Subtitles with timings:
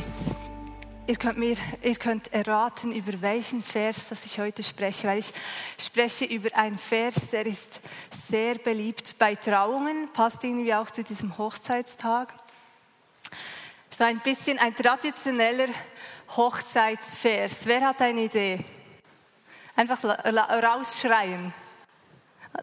[0.00, 0.34] Quiz.
[1.06, 5.32] Ihr könnt, mir, ihr könnt erraten, über welchen Vers das ich heute spreche, weil ich
[5.78, 11.36] spreche über einen Vers, der ist sehr beliebt bei Trauungen, passt irgendwie auch zu diesem
[11.36, 12.32] Hochzeitstag.
[13.90, 15.68] So ein bisschen ein traditioneller
[16.34, 17.66] Hochzeitsvers.
[17.66, 18.64] Wer hat eine Idee?
[19.76, 21.52] Einfach rausschreien.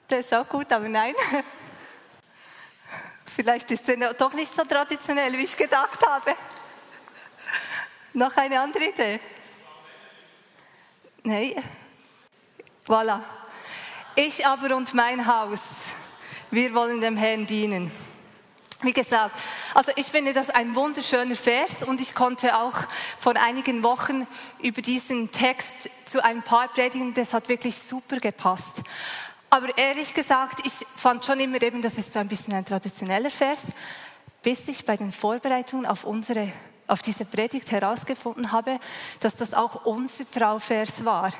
[0.09, 1.13] Der ist auch gut, aber nein.
[3.25, 6.35] Vielleicht ist er doch nicht so traditionell, wie ich gedacht habe.
[8.13, 9.19] Noch eine andere Idee?
[11.23, 11.53] Nein.
[12.87, 13.21] Voilà.
[14.15, 15.93] Ich aber und mein Haus,
[16.49, 17.91] wir wollen dem Herrn dienen.
[18.81, 19.35] Wie gesagt,
[19.73, 22.75] also ich finde das ein wunderschöner Vers und ich konnte auch
[23.19, 24.27] vor einigen Wochen
[24.61, 28.83] über diesen Text zu ein paar predigen, das hat wirklich super gepasst.
[29.49, 33.31] Aber ehrlich gesagt, ich fand schon immer eben, das ist so ein bisschen ein traditioneller
[33.31, 33.63] Vers,
[34.43, 36.51] bis ich bei den Vorbereitungen auf unsere
[36.87, 38.79] auf diese Predigt herausgefunden habe,
[39.19, 41.31] dass das auch unser Trauvers war.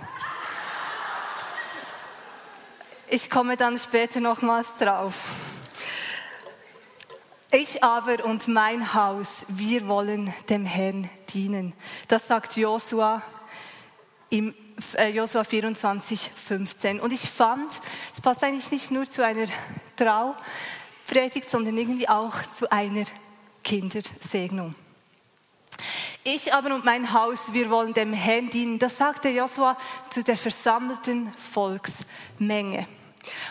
[3.10, 5.30] Ich komme dann später nochmals drauf.
[7.52, 11.74] Ich aber und mein Haus, wir wollen dem Herrn dienen.
[12.10, 13.22] Das sagt Josua
[14.30, 14.54] im
[14.98, 17.00] äh, Josua 24, 15.
[17.00, 17.72] Und ich fand,
[18.14, 19.48] es passt eigentlich nicht nur zu einer
[19.96, 23.06] Traupredigt, sondern irgendwie auch zu einer
[23.64, 24.76] Kindersegnung.
[26.30, 28.80] Ich aber und mein Haus, wir wollen dem Herrn dienen.
[28.80, 29.78] Das sagte Josua
[30.10, 32.86] zu der versammelten Volksmenge.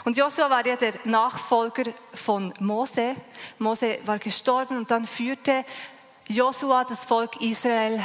[0.04, 3.16] Und Josua war ja der Nachfolger von Mose.
[3.58, 5.64] Mose war gestorben und dann führte
[6.28, 7.98] Josua das Volk Israel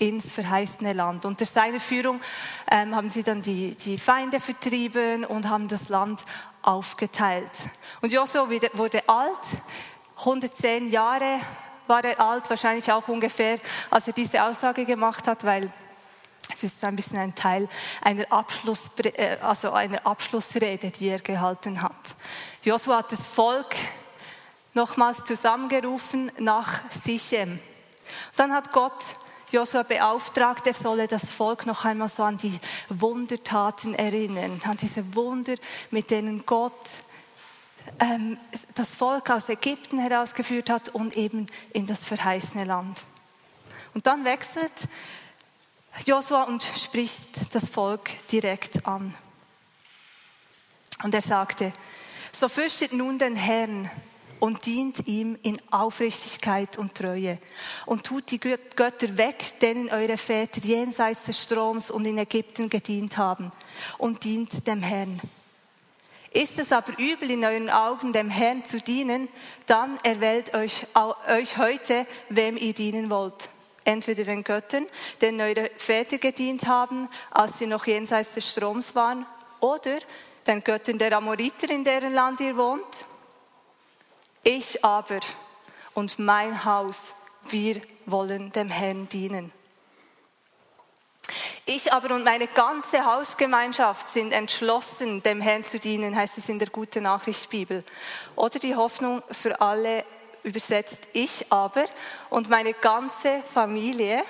[0.00, 1.24] ins verheißene Land.
[1.24, 2.20] Unter seiner Führung
[2.68, 6.24] ähm, haben sie dann die, die Feinde vertrieben und haben das Land
[6.62, 7.52] aufgeteilt.
[8.00, 9.38] Und Josua wurde alt,
[10.16, 11.38] 110 Jahre
[11.88, 13.58] war er alt, wahrscheinlich auch ungefähr,
[13.90, 15.72] als er diese Aussage gemacht hat, weil
[16.52, 17.68] es ist so ein bisschen ein Teil
[18.02, 22.14] einer, Abschluss, äh, also einer Abschlussrede, die er gehalten hat.
[22.62, 23.74] Josua hat das Volk
[24.74, 27.58] nochmals zusammengerufen nach Sichem.
[28.36, 29.16] Dann hat Gott
[29.50, 32.58] Josua beauftragt, er solle das Volk noch einmal so an die
[32.88, 35.54] Wundertaten erinnern, an diese Wunder,
[35.90, 36.72] mit denen Gott
[38.00, 38.38] ähm,
[38.74, 43.06] das Volk aus Ägypten herausgeführt hat und eben in das verheißene Land.
[43.94, 44.72] Und dann wechselt
[46.04, 49.14] Josua und spricht das Volk direkt an.
[51.02, 51.72] Und er sagte,
[52.32, 53.90] so fürchtet nun den Herrn
[54.40, 57.38] und dient ihm in Aufrichtigkeit und Treue
[57.86, 63.16] und tut die Götter weg, denen eure Väter jenseits des Stroms und in Ägypten gedient
[63.16, 63.50] haben
[63.98, 65.20] und dient dem Herrn.
[66.36, 69.30] Ist es aber übel in euren Augen, dem Herrn zu dienen,
[69.64, 70.86] dann erwählt euch,
[71.30, 73.48] euch heute, wem ihr dienen wollt.
[73.84, 74.86] Entweder den Göttern,
[75.22, 79.24] denen eure Väter gedient haben, als sie noch jenseits des Stroms waren,
[79.60, 79.98] oder
[80.46, 83.06] den Göttern der Amoriter, in deren Land ihr wohnt.
[84.44, 85.20] Ich aber
[85.94, 87.14] und mein Haus,
[87.48, 89.52] wir wollen dem Herrn dienen.
[91.68, 96.60] Ich aber und meine ganze Hausgemeinschaft sind entschlossen, dem Herrn zu dienen, heißt es in
[96.60, 97.84] der Gute Nachricht Bibel.
[98.36, 100.04] Oder die Hoffnung für alle
[100.44, 101.86] übersetzt, ich aber
[102.30, 104.22] und meine ganze Familie,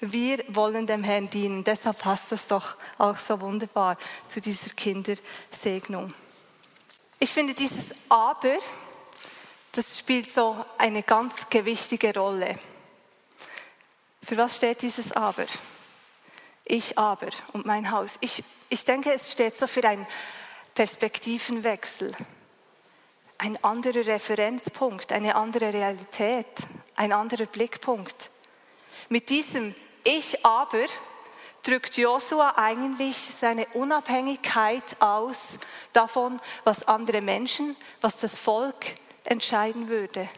[0.00, 1.62] wir wollen dem Herrn dienen.
[1.62, 3.96] Deshalb passt das doch auch so wunderbar
[4.26, 6.12] zu dieser Kindersegnung.
[7.20, 8.58] Ich finde dieses Aber,
[9.70, 12.58] das spielt so eine ganz gewichtige Rolle.
[14.24, 15.46] Für was steht dieses Aber?
[16.70, 18.16] Ich aber und mein Haus.
[18.20, 20.06] Ich, ich denke, es steht so für einen
[20.74, 22.14] Perspektivenwechsel.
[23.38, 26.46] Ein anderer Referenzpunkt, eine andere Realität,
[26.94, 28.30] ein anderer Blickpunkt.
[29.08, 29.74] Mit diesem
[30.04, 30.84] Ich aber
[31.62, 35.58] drückt Josua eigentlich seine Unabhängigkeit aus
[35.94, 40.28] davon, was andere Menschen, was das Volk entscheiden würde.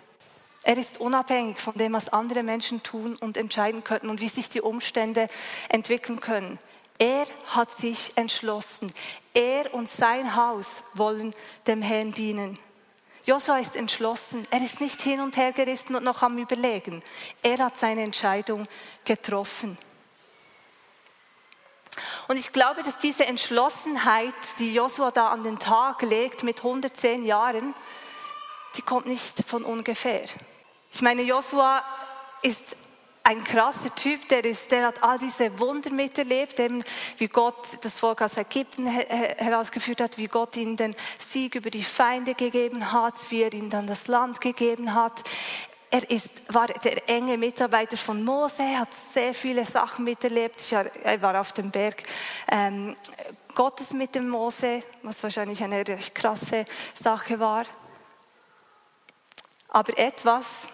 [0.63, 4.51] Er ist unabhängig von dem, was andere Menschen tun und entscheiden könnten und wie sich
[4.51, 5.29] die Umstände
[5.69, 6.59] entwickeln können.
[6.99, 8.93] Er hat sich entschlossen.
[9.33, 11.35] Er und sein Haus wollen
[11.67, 12.59] dem Herrn dienen.
[13.25, 14.47] Josua ist entschlossen.
[14.51, 17.03] Er ist nicht hin und her gerissen und noch am Überlegen.
[17.43, 18.69] Er hat seine Entscheidung
[19.05, 19.79] getroffen.
[22.29, 27.23] Und ich glaube, dass diese Entschlossenheit, die Josua da an den Tag legt mit 110
[27.23, 27.75] Jahren,
[28.77, 30.23] die kommt nicht von ungefähr.
[30.93, 31.83] Ich meine, Josua
[32.43, 32.77] ist
[33.23, 36.83] ein krasser Typ, der, ist, der hat all diese Wunder miterlebt, eben
[37.19, 41.85] wie Gott das Volk aus Ägypten herausgeführt hat, wie Gott ihnen den Sieg über die
[41.85, 45.23] Feinde gegeben hat, wie er ihnen dann das Land gegeben hat.
[45.93, 50.61] Er ist, war der enge Mitarbeiter von Mose, hat sehr viele Sachen miterlebt.
[50.73, 52.03] Er war auf dem Berg
[52.51, 52.97] ähm,
[53.55, 56.65] Gottes mit dem Mose, was wahrscheinlich eine recht krasse
[56.95, 57.65] Sache war.
[59.69, 60.69] Aber etwas,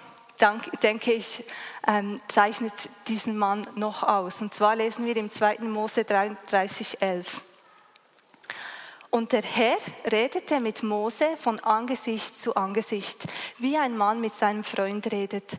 [0.83, 1.45] denke ich,
[1.87, 2.73] ähm, zeichnet
[3.09, 4.43] diesen Mann noch aus.
[4.43, 5.59] Und zwar lesen wir im 2.
[5.61, 7.43] Mose 33, 11.
[9.11, 9.79] Und der Herr
[10.11, 13.27] redete mit Mose von Angesicht zu Angesicht,
[13.59, 15.59] wie ein Mann mit seinem Freund redet.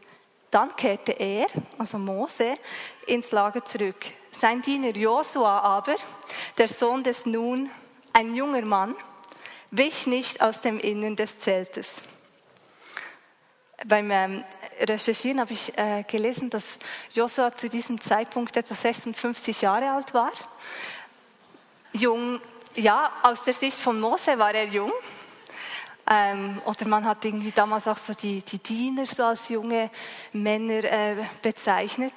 [0.52, 1.48] Dann kehrte er,
[1.78, 2.58] also Mose,
[3.08, 4.06] ins Lager zurück.
[4.32, 5.96] Sein Diener Josua aber,
[6.58, 7.72] der Sohn des Nun,
[8.14, 8.96] ein junger Mann,
[9.72, 12.04] wich nicht aus dem Innern des Zeltes
[13.86, 14.44] beim ähm,
[14.80, 16.80] Recherchieren habe ich äh, gelesen, dass
[17.14, 20.32] Josua zu diesem Zeitpunkt etwa 56 Jahre alt war.
[21.94, 22.40] Jung,
[22.76, 24.92] ja, aus der Sicht von Mose war er jung.
[26.10, 29.90] Ähm, oder man hat irgendwie damals auch so die, die Diener so als junge
[30.32, 32.14] Männer äh, bezeichnet.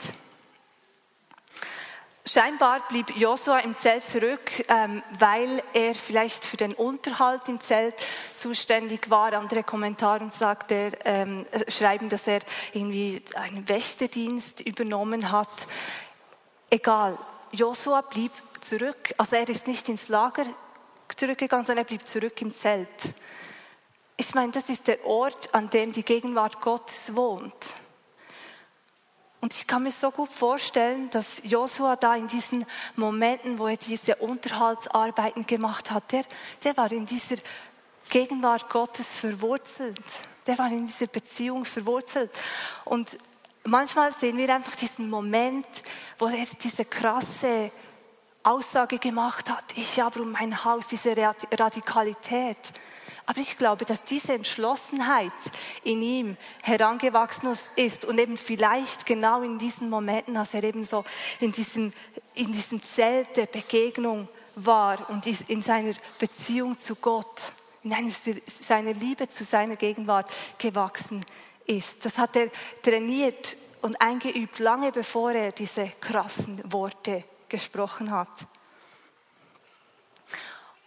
[2.32, 7.96] Scheinbar blieb Josua im Zelt zurück, ähm, weil er vielleicht für den Unterhalt im Zelt
[8.36, 9.32] zuständig war.
[9.32, 12.38] Andere Kommentare sagt er, ähm, schreiben, dass er
[12.72, 15.48] irgendwie einen Wächterdienst übernommen hat.
[16.70, 17.18] Egal,
[17.50, 18.30] Josua blieb
[18.60, 19.12] zurück.
[19.18, 20.46] Also er ist nicht ins Lager
[21.16, 23.12] zurückgegangen, sondern er blieb zurück im Zelt.
[24.16, 27.74] Ich meine, das ist der Ort, an dem die Gegenwart Gottes wohnt.
[29.40, 32.66] Und ich kann mir so gut vorstellen, dass Josua da in diesen
[32.96, 36.24] Momenten, wo er diese Unterhaltsarbeiten gemacht hat, der,
[36.62, 37.36] der war in dieser
[38.10, 40.04] Gegenwart Gottes verwurzelt.
[40.46, 42.30] Der war in dieser Beziehung verwurzelt.
[42.84, 43.16] Und
[43.64, 45.66] manchmal sehen wir einfach diesen Moment,
[46.18, 47.70] wo er diese krasse
[48.42, 52.58] Aussage gemacht hat, ich habe um mein Haus, diese Radikalität.
[53.30, 55.30] Aber ich glaube, dass diese Entschlossenheit
[55.84, 61.04] in ihm herangewachsen ist und eben vielleicht genau in diesen Momenten, als er eben so
[61.38, 61.92] in diesem,
[62.34, 67.52] in diesem Zelt der Begegnung war und in seiner Beziehung zu Gott,
[67.84, 68.10] in einer,
[68.46, 70.28] seiner Liebe zu seiner Gegenwart
[70.58, 71.24] gewachsen
[71.66, 72.04] ist.
[72.04, 72.50] Das hat er
[72.82, 78.48] trainiert und eingeübt, lange bevor er diese krassen Worte gesprochen hat.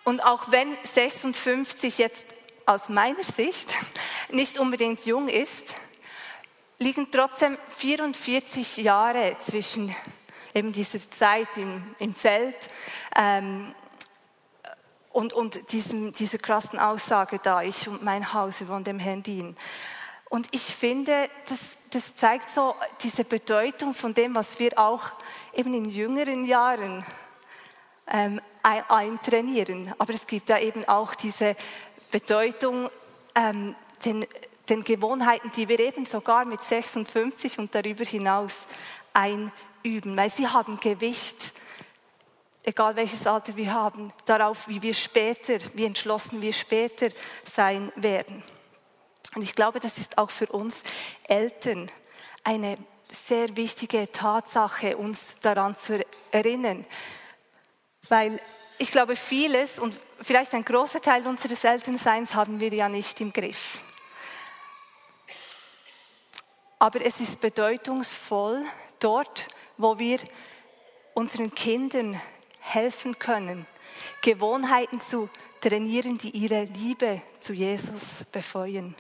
[0.04, 2.26] Und auch wenn 56 jetzt
[2.66, 3.70] aus meiner Sicht
[4.30, 5.76] nicht unbedingt jung ist,
[6.80, 9.96] liegen trotzdem 44 Jahre zwischen
[10.54, 12.70] eben dieser Zeit im, im Zelt
[13.16, 13.74] ähm,
[15.12, 19.24] und, und diesem, dieser krassen Aussage da, ich und mein Haus, wir wollen dem Herrn
[19.24, 19.56] dienen.
[20.30, 25.12] Und ich finde, das, das zeigt so diese Bedeutung von dem, was wir auch
[25.54, 27.06] eben in jüngeren Jahren
[28.12, 29.94] ähm, eintrainieren.
[29.98, 31.56] Aber es gibt da eben auch diese
[32.12, 32.90] Bedeutung,
[33.36, 34.26] ähm, den,
[34.70, 38.66] den Gewohnheiten, die wir eben sogar mit 56 und darüber hinaus
[39.14, 41.54] einüben, weil sie haben Gewicht,
[42.64, 47.10] egal welches Alter wir haben, darauf, wie wir später, wie entschlossen wir später
[47.44, 48.44] sein werden.
[49.36, 50.84] Und ich glaube, das ist auch für uns
[51.28, 51.92] Eltern
[52.44, 52.76] eine
[53.12, 56.86] sehr wichtige Tatsache, uns daran zu erinnern.
[58.14, 58.40] Weil
[58.78, 63.34] ich glaube, vieles und vielleicht ein großer Teil unseres Elternseins haben wir ja nicht im
[63.34, 63.80] Griff.
[66.78, 68.66] Aber es ist bedeutungsvoll
[69.00, 70.20] dort, wo wir
[71.16, 72.22] unseren Kindern
[72.60, 73.66] helfen können,
[74.22, 75.28] Gewohnheiten zu
[75.60, 78.94] trainieren, die ihre Liebe zu Jesus befeuern.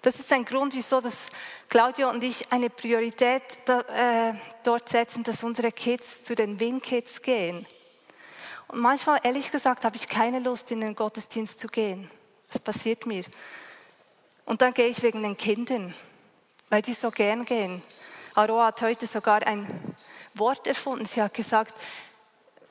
[0.00, 1.26] Das ist ein Grund, wieso dass
[1.68, 4.32] Claudio und ich eine Priorität äh,
[4.62, 7.66] dort setzen, dass unsere Kids zu den Win Kids gehen.
[8.72, 12.10] Und manchmal, ehrlich gesagt, habe ich keine Lust, in den Gottesdienst zu gehen.
[12.48, 13.24] Das passiert mir.
[14.46, 15.94] Und dann gehe ich wegen den Kindern,
[16.70, 17.82] weil die so gern gehen.
[18.34, 19.94] Aroa hat heute sogar ein
[20.32, 21.04] Wort erfunden.
[21.04, 21.74] Sie hat gesagt,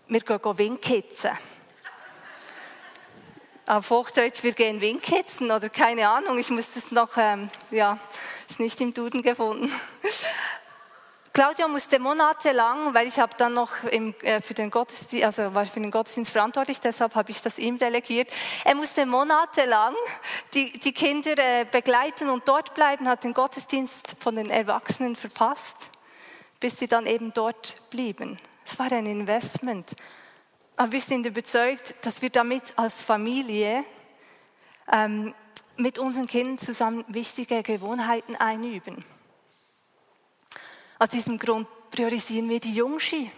[0.08, 1.38] wir gehen Winkitzen
[3.67, 7.98] auf Hochdeutsch, wir gehen Winkitzen oder keine Ahnung, ich muss das noch, ähm, ja,
[8.50, 9.72] ist nicht im Duden gefunden.
[11.34, 15.66] Claudio musste monatelang, weil ich habe dann noch im, äh, für den Gottesdienst, also war
[15.66, 18.30] für den Gottesdienst verantwortlich, deshalb habe ich das ihm delegiert.
[18.66, 19.96] Er musste monatelang
[20.54, 25.78] die, die Kinder äh, begleiten und dort bleiben, hat den Gottesdienst von den Erwachsenen verpasst,
[26.60, 28.38] bis sie dann eben dort blieben.
[28.66, 29.96] Es war ein Investment.
[30.76, 33.86] Aber wir sind überzeugt, dass wir damit als Familie
[34.92, 35.34] ähm,
[35.78, 39.06] mit unseren Kindern zusammen wichtige Gewohnheiten einüben.
[41.01, 43.31] Aus diesem Grund priorisieren wir die Jungski.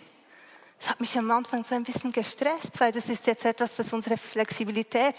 [0.78, 3.94] Das hat mich am Anfang so ein bisschen gestresst, weil das ist jetzt etwas, das
[3.94, 5.16] unsere Flexibilität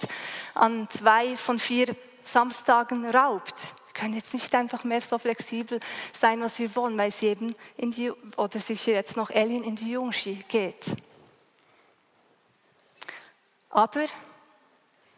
[0.53, 3.55] an zwei von vier Samstagen raubt.
[3.87, 5.81] Wir können jetzt nicht einfach mehr so flexibel
[6.13, 9.77] sein, was wir wollen, weil sie eben in die, oder sicher jetzt noch Elin in
[9.77, 10.85] die Jungski geht.
[13.71, 14.05] Aber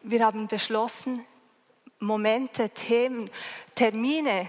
[0.04, 1.26] wir haben beschlossen,
[1.98, 3.28] Momente, Themen,
[3.74, 4.46] Termine,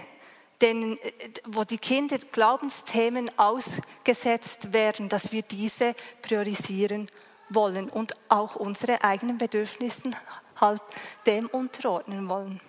[0.60, 0.98] denen,
[1.46, 7.08] wo die Kinder Glaubensthemen ausgesetzt werden, dass wir diese priorisieren
[7.48, 10.10] wollen und auch unsere eigenen Bedürfnisse
[10.56, 10.82] halt
[11.26, 12.60] dem unterordnen wollen.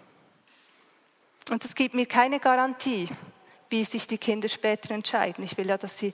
[1.50, 3.10] Und es gibt mir keine Garantie,
[3.70, 5.44] wie sich die Kinder später entscheiden.
[5.44, 6.14] Ich will ja, dass sie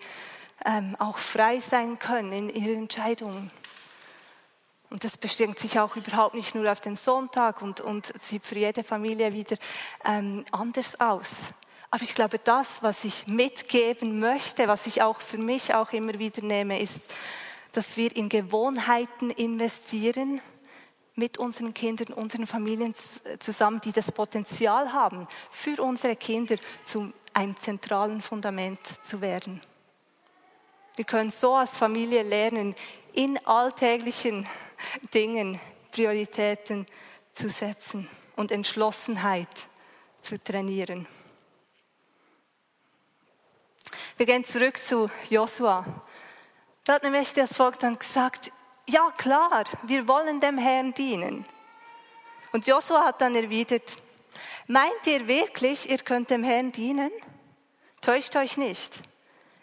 [0.66, 3.52] ähm, auch frei sein können in ihren Entscheidungen.
[4.90, 8.58] Und das beschränkt sich auch überhaupt nicht nur auf den Sonntag und, und sieht für
[8.58, 9.58] jede Familie wieder
[10.06, 11.54] ähm, anders aus.
[11.96, 16.20] Aber ich glaube, das, was ich mitgeben möchte, was ich auch für mich auch immer
[16.20, 17.04] wieder nehme, ist,
[17.72, 20.42] dass wir in Gewohnheiten investieren
[21.16, 22.94] mit unseren Kindern, unseren Familien
[23.40, 29.62] zusammen, die das Potenzial haben, für unsere Kinder zu einem zentralen Fundament zu werden.
[30.98, 32.76] Wir können so als Familie lernen,
[33.14, 34.46] in alltäglichen
[35.14, 35.62] Dingen
[35.94, 36.86] Prioritäten
[37.32, 39.48] zu setzen und Entschlossenheit
[40.22, 41.08] zu trainieren.
[44.18, 45.84] Wir gehen zurück zu Josua.
[46.86, 48.50] Da hat nämlich das Volk dann gesagt,
[48.88, 51.46] ja klar, wir wollen dem Herrn dienen.
[52.54, 53.98] Und Josua hat dann erwidert,
[54.68, 57.12] meint ihr wirklich, ihr könnt dem Herrn dienen?
[58.00, 59.02] Täuscht euch nicht.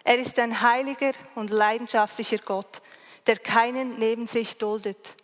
[0.04, 2.82] Er ist ein heiliger und leidenschaftlicher Gott,
[3.26, 5.16] der keinen neben sich duldet.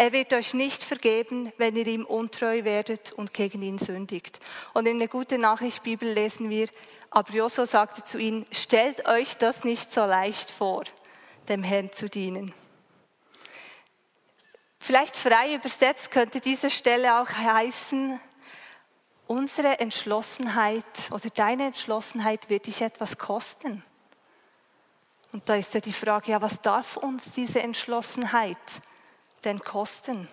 [0.00, 4.40] Er wird euch nicht vergeben, wenn ihr ihm untreu werdet und gegen ihn sündigt.
[4.72, 6.68] Und in der Gute Nachricht Bibel lesen wir,
[7.10, 10.84] aber Josua sagte zu ihnen, stellt euch das nicht so leicht vor,
[11.50, 12.54] dem Herrn zu dienen.
[14.78, 18.18] Vielleicht frei übersetzt könnte diese Stelle auch heißen,
[19.26, 23.84] unsere Entschlossenheit oder deine Entschlossenheit wird dich etwas kosten.
[25.32, 28.56] Und da ist ja die Frage, ja, was darf uns diese Entschlossenheit
[29.44, 30.28] denn kosten?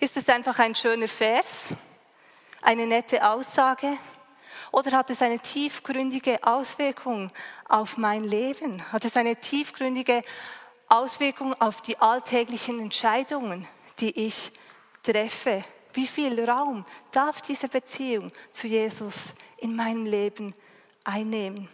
[0.00, 1.68] Ist es einfach ein schöner Vers,
[2.62, 3.98] eine nette Aussage?
[4.72, 7.30] Oder hat es eine tiefgründige Auswirkung
[7.68, 8.82] auf mein Leben?
[8.92, 10.22] Hat es eine tiefgründige
[10.88, 13.66] Auswirkung auf die alltäglichen Entscheidungen,
[14.00, 14.52] die ich
[15.02, 15.64] treffe?
[15.92, 20.54] Wie viel Raum darf diese Beziehung zu Jesus in meinem Leben
[21.04, 21.68] einnehmen?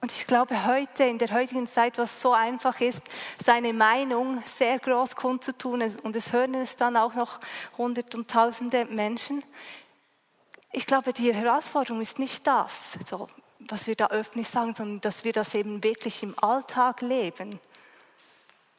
[0.00, 3.02] Und ich glaube, heute, in der heutigen Zeit, was so einfach ist,
[3.44, 7.40] seine Meinung sehr groß kundzutun, und es hören es dann auch noch
[7.76, 9.42] hundert und tausende Menschen.
[10.72, 13.28] Ich glaube, die Herausforderung ist nicht das, so,
[13.58, 17.58] was wir da öffentlich sagen, sondern dass wir das eben wirklich im Alltag leben.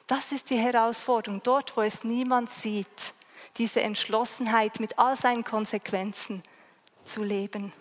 [0.08, 3.14] Das ist die Herausforderung, dort, wo es niemand sieht,
[3.58, 6.44] diese Entschlossenheit mit all seinen Konsequenzen
[7.04, 7.74] zu leben.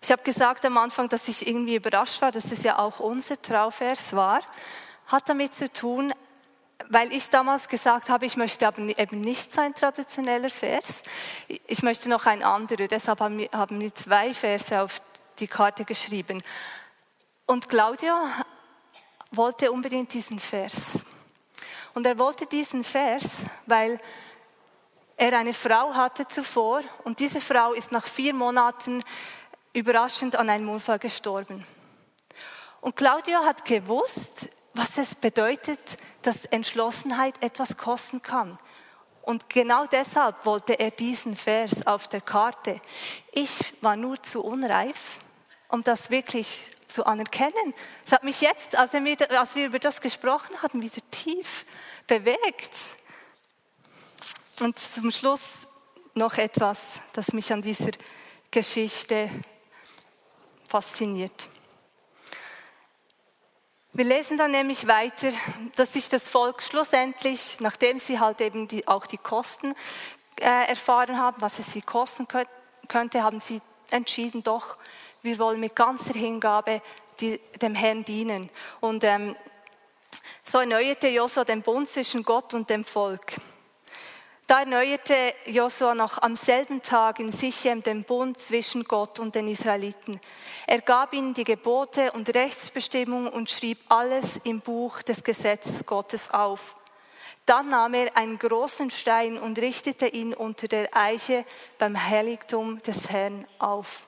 [0.00, 3.40] Ich habe gesagt am Anfang, dass ich irgendwie überrascht war, dass es ja auch unser
[3.40, 4.40] Trauvers war.
[5.06, 6.12] Hat damit zu tun,
[6.88, 11.02] weil ich damals gesagt habe, ich möchte aber eben nicht so ein traditioneller Vers.
[11.66, 12.88] Ich möchte noch ein anderer.
[12.88, 15.00] Deshalb haben wir zwei Verse auf
[15.38, 16.42] die Karte geschrieben.
[17.46, 18.14] Und Claudio
[19.30, 20.98] wollte unbedingt diesen Vers.
[21.94, 23.98] Und er wollte diesen Vers, weil
[25.16, 29.02] er eine Frau hatte zuvor und diese Frau ist nach vier Monaten
[29.76, 31.64] überraschend an einem Unfall gestorben.
[32.80, 38.58] Und Claudio hat gewusst, was es bedeutet, dass Entschlossenheit etwas kosten kann.
[39.22, 42.80] Und genau deshalb wollte er diesen Vers auf der Karte.
[43.32, 45.18] Ich war nur zu unreif,
[45.68, 47.74] um das wirklich zu anerkennen.
[48.04, 51.66] Es hat mich jetzt, als wir, über das gesprochen haben, wieder tief
[52.06, 52.70] bewegt.
[54.60, 55.66] Und zum Schluss
[56.14, 57.90] noch etwas, das mich an dieser
[58.50, 59.28] Geschichte
[60.68, 61.48] fasziniert.
[63.92, 65.30] Wir lesen dann nämlich weiter,
[65.76, 69.74] dass sich das Volk schlussendlich, nachdem sie halt eben die, auch die Kosten
[70.38, 72.28] äh, erfahren haben, was es sie kosten
[72.88, 74.76] könnte, haben sie entschieden, doch,
[75.22, 76.82] wir wollen mit ganzer Hingabe
[77.20, 78.50] die, dem Herrn dienen.
[78.80, 79.34] Und ähm,
[80.44, 83.36] so erneuerte Josua den Bund zwischen Gott und dem Volk.
[84.46, 89.48] Da erneuerte Josua noch am selben Tag in Sichem den Bund zwischen Gott und den
[89.48, 90.20] Israeliten.
[90.68, 96.30] Er gab ihnen die Gebote und Rechtsbestimmungen und schrieb alles im Buch des Gesetzes Gottes
[96.30, 96.76] auf.
[97.44, 101.44] Dann nahm er einen großen Stein und richtete ihn unter der Eiche
[101.78, 104.06] beim Heiligtum des Herrn auf.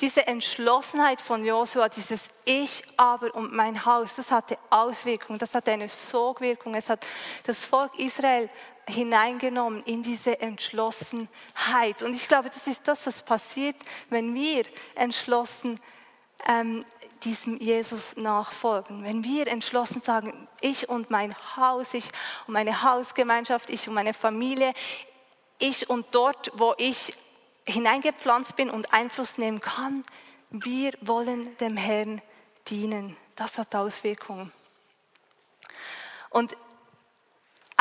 [0.00, 5.72] Diese Entschlossenheit von Josua, dieses Ich aber und mein Haus, das hatte Auswirkungen, das hatte
[5.72, 6.74] eine Sogwirkung.
[6.74, 7.04] Es hat
[7.44, 8.48] das Volk Israel
[8.86, 12.02] hineingenommen in diese Entschlossenheit.
[12.02, 13.76] Und ich glaube, das ist das, was passiert,
[14.10, 14.64] wenn wir
[14.94, 15.80] entschlossen
[16.46, 16.84] ähm,
[17.22, 19.02] diesem Jesus nachfolgen.
[19.02, 22.10] Wenn wir entschlossen sagen, ich und mein Haus, ich
[22.46, 24.74] und meine Hausgemeinschaft, ich und meine Familie,
[25.58, 27.16] ich und dort, wo ich
[27.66, 30.04] hineingepflanzt bin und Einfluss nehmen kann,
[30.50, 32.20] wir wollen dem Herrn
[32.68, 33.16] dienen.
[33.36, 34.52] Das hat Auswirkungen.
[36.30, 36.56] Und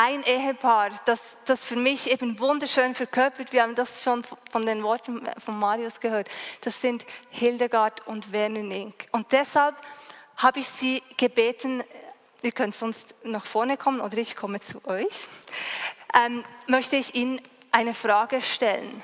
[0.04, 4.84] ein Ehepaar, das, das für mich eben wunderschön verkörpert, wir haben das schon von den
[4.84, 6.28] Worten von Marius gehört,
[6.60, 8.96] das sind Hildegard und Werner Nink.
[9.14, 9.78] Und deshalb
[10.36, 11.86] habe ich sie gebeten,
[12.42, 15.30] ihr könnt sonst nach vorne kommen oder ich komme zu euch,
[16.14, 17.40] ähm, möchte ich Ihnen
[17.72, 19.02] eine Frage stellen.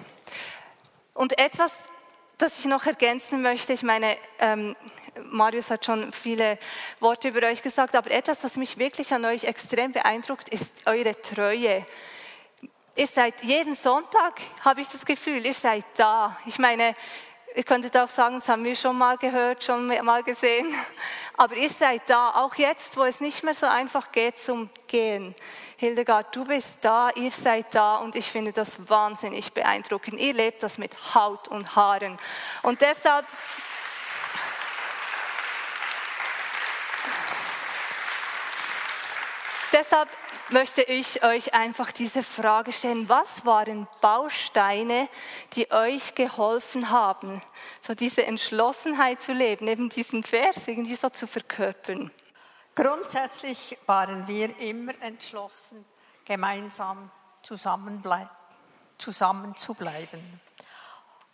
[1.13, 1.93] Und etwas,
[2.41, 4.75] das ich noch ergänzen möchte, ich meine, ähm,
[5.29, 6.57] Marius hat schon viele
[6.99, 11.19] Worte über euch gesagt, aber etwas, das mich wirklich an euch extrem beeindruckt, ist eure
[11.21, 11.85] Treue.
[12.95, 16.37] Ihr seid jeden Sonntag, habe ich das Gefühl, ihr seid da.
[16.45, 16.95] Ich meine,
[17.55, 20.73] Ihr könntet auch sagen, das haben wir schon mal gehört, schon mal gesehen.
[21.35, 25.33] Aber ihr seid da, auch jetzt, wo es nicht mehr so einfach geht zum Gehen.
[25.77, 30.19] Hildegard, du bist da, ihr seid da und ich finde das wahnsinnig beeindruckend.
[30.19, 32.17] Ihr lebt das mit Haut und Haaren.
[32.61, 33.25] Und deshalb
[39.79, 40.09] Deshalb
[40.49, 43.07] möchte ich euch einfach diese Frage stellen.
[43.07, 45.07] Was waren Bausteine,
[45.53, 47.41] die euch geholfen haben,
[47.81, 52.11] so diese Entschlossenheit zu leben, eben diesen Vers irgendwie so zu verkörpern?
[52.75, 55.85] Grundsätzlich waren wir immer entschlossen,
[56.25, 57.09] gemeinsam
[57.41, 58.03] zusammen
[59.55, 60.41] zu bleiben.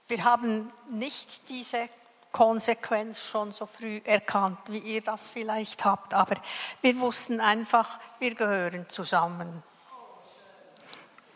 [0.07, 1.89] Wir haben nicht diese
[2.35, 6.13] Konsequenz schon so früh erkannt, wie ihr das vielleicht habt.
[6.13, 6.35] Aber
[6.81, 9.63] wir wussten einfach, wir gehören zusammen.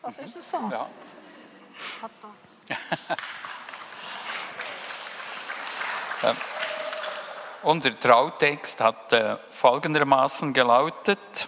[0.02, 0.58] Was ist es so?
[0.70, 0.86] Ja.
[6.24, 6.36] ähm,
[7.64, 11.48] unser Trautext hat äh, folgendermaßen gelautet.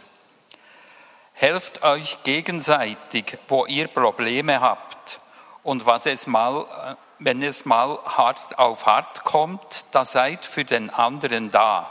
[1.33, 5.19] Helft euch gegenseitig, wo ihr Probleme habt
[5.63, 10.65] und was es mal äh, wenn es mal hart auf hart kommt, da seid für
[10.65, 11.89] den anderen da.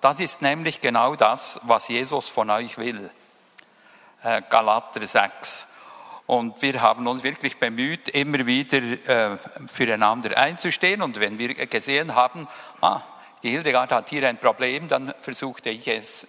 [0.00, 3.10] Das ist nämlich genau das, was Jesus von euch will.
[4.22, 5.66] Äh, Galater 6.
[6.26, 11.02] Und wir haben uns wirklich bemüht, immer wieder äh, füreinander einzustehen.
[11.02, 12.46] Und wenn wir gesehen haben,
[12.80, 13.02] ah,
[13.42, 16.28] die Hildegard hat hier ein Problem, dann versuchte ich es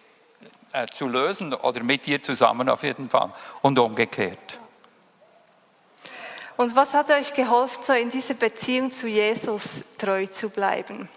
[0.73, 4.59] äh, zu lösen oder mit ihr zusammen auf jeden Fall und umgekehrt.
[6.57, 11.09] Und was hat euch geholfen, so in dieser Beziehung zu Jesus treu zu bleiben,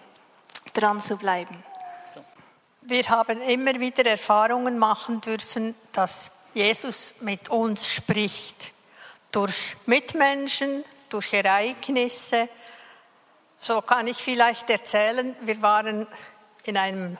[0.72, 1.62] dran zu bleiben?
[2.82, 8.72] Wir haben immer wieder Erfahrungen machen dürfen, dass Jesus mit uns spricht.
[9.32, 12.48] Durch Mitmenschen, durch Ereignisse.
[13.58, 16.06] So kann ich vielleicht erzählen, wir waren
[16.64, 17.18] in,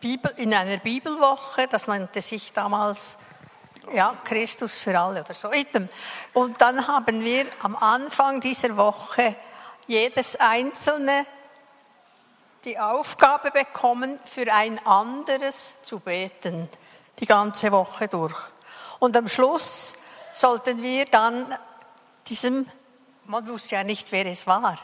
[0.00, 3.18] Bibel, in einer Bibelwoche, das nannte sich damals
[3.92, 5.50] ja, Christus für alle oder so.
[6.34, 9.36] Und dann haben wir am Anfang dieser Woche
[9.86, 11.26] jedes Einzelne
[12.64, 16.68] die Aufgabe bekommen, für ein anderes zu beten,
[17.20, 18.36] die ganze Woche durch.
[18.98, 19.94] Und am Schluss
[20.32, 21.46] sollten wir dann
[22.26, 22.68] diesem,
[23.26, 24.76] man wusste ja nicht, wer es war,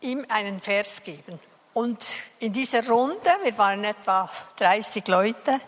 [0.00, 1.40] ihm einen Vers geben.
[1.72, 2.06] Und
[2.40, 5.58] in dieser Runde, wir waren etwa 30 Leute,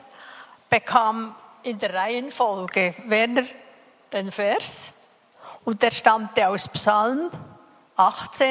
[0.68, 3.44] bekam in der Reihenfolge Werner
[4.12, 4.92] den Vers
[5.64, 7.30] und der stammte aus Psalm
[7.96, 8.46] 18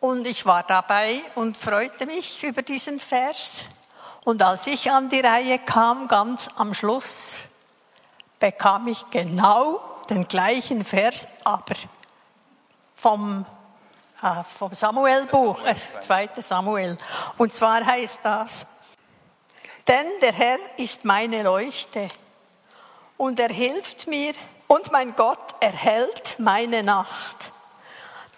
[0.00, 3.64] und ich war dabei und freute mich über diesen Vers.
[4.24, 7.38] Und als ich an die Reihe kam, ganz am Schluss,
[8.38, 11.74] bekam ich genau den gleichen Vers, aber
[12.94, 13.44] vom,
[14.22, 16.96] äh, vom Samuel-Buch, äh, zweite Samuel.
[17.36, 18.66] Und zwar heißt das,
[19.86, 22.08] denn der Herr ist meine Leuchte
[23.20, 24.32] und er hilft mir
[24.66, 27.52] und mein Gott erhält meine Nacht.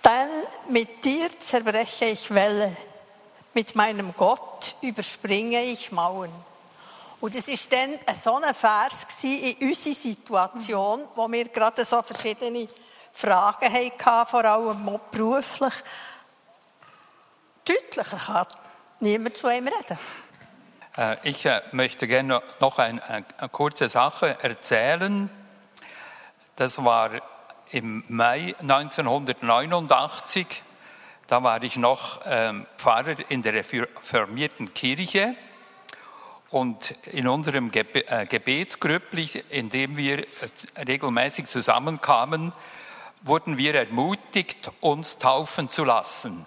[0.05, 0.29] Denn
[0.71, 2.77] mit dir zerbreche ich Welle,
[3.55, 6.33] mit meinem Gott überspringe ich Mauern.
[7.21, 12.67] Und es war dann so ein Vers in unserer Situation, wo wir gerade so verschiedene
[13.13, 15.75] Fragen hatten, vor allem beruflich.
[17.65, 18.47] Deutlicher kann
[18.99, 19.99] niemand zu ihm reden.
[20.97, 23.01] Äh, ich äh, möchte gerne noch eine,
[23.51, 25.31] kurze Sache erzählen.
[26.57, 27.11] Das war
[27.71, 30.47] im Mai 1989.
[31.27, 35.35] Da war ich noch ähm, Pfarrer in der reformierten Kirche.
[36.51, 40.27] Und in unserem äh, Gebetsgrüppli, in dem wir
[40.87, 42.53] regelmäßig zusammenkamen,
[43.23, 46.45] wurden wir ermutigt, uns taufen zu lassen.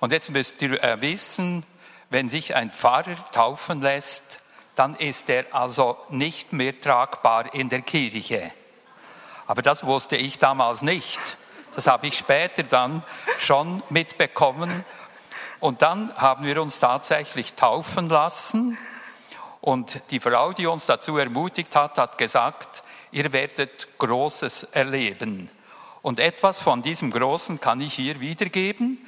[0.00, 1.66] Und jetzt müsst ihr wissen,
[2.10, 4.40] wenn sich ein Pfarrer taufen lässt,
[4.74, 8.52] dann ist er also nicht mehr tragbar in der Kirche.
[9.46, 11.18] Aber das wusste ich damals nicht.
[11.74, 13.02] Das habe ich später dann
[13.38, 14.84] schon mitbekommen.
[15.60, 18.78] Und dann haben wir uns tatsächlich taufen lassen.
[19.60, 25.50] Und die Frau, die uns dazu ermutigt hat, hat gesagt, ihr werdet Großes erleben.
[26.02, 29.04] Und etwas von diesem Großen kann ich hier wiedergeben.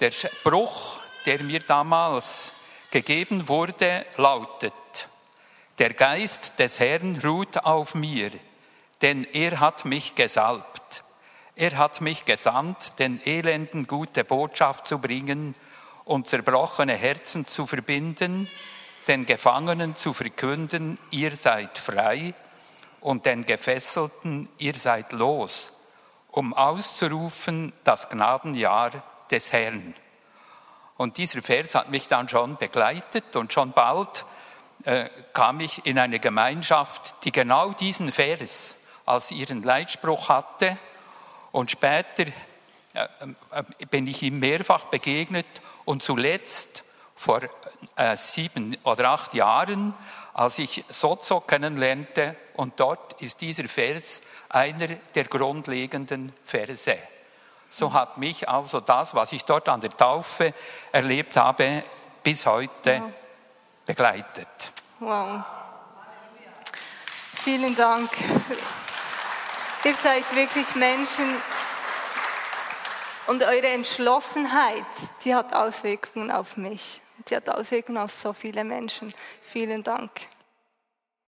[0.00, 2.52] Der Spruch, der mir damals
[2.90, 4.72] gegeben wurde, lautet,
[5.78, 8.30] der Geist des Herrn ruht auf mir,
[9.02, 11.04] denn er hat mich gesalbt.
[11.54, 15.54] Er hat mich gesandt, den Elenden gute Botschaft zu bringen
[16.04, 18.48] und zerbrochene Herzen zu verbinden,
[19.08, 22.34] den Gefangenen zu verkünden, ihr seid frei,
[23.00, 25.74] und den Gefesselten, ihr seid los,
[26.30, 28.90] um auszurufen das Gnadenjahr
[29.30, 29.94] des Herrn.
[30.96, 34.24] Und dieser Vers hat mich dann schon begleitet und schon bald
[34.84, 40.78] äh, kam ich in eine Gemeinschaft, die genau diesen Vers als ihren Leitspruch hatte.
[41.52, 42.26] Und später
[42.94, 43.08] äh,
[43.50, 45.46] äh, bin ich ihm mehrfach begegnet
[45.84, 47.40] und zuletzt vor
[48.14, 49.94] sieben oder acht Jahren,
[50.34, 56.98] als ich Sozo kennenlernte und dort ist dieser Vers einer der grundlegenden Verse.
[57.70, 60.54] So hat mich also das, was ich dort an der Taufe
[60.92, 61.84] erlebt habe,
[62.22, 63.12] bis heute wow.
[63.84, 64.48] begleitet.
[65.00, 65.42] Wow.
[67.34, 68.10] Vielen Dank.
[69.84, 71.36] Ihr seid wirklich Menschen
[73.28, 74.84] und eure Entschlossenheit,
[75.24, 77.02] die hat Auswirkungen auf mich.
[77.28, 79.12] Die hat Auswirkungen auf so viele Menschen.
[79.40, 80.10] Vielen Dank.